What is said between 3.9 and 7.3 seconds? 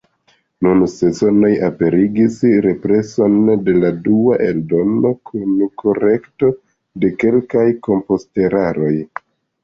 dua eldono kun korekto de